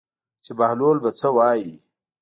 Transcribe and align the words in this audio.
چې 0.45 0.51
بهلول 0.59 0.97
به 1.03 1.09
څه 1.19 1.29
وایي. 1.35 1.75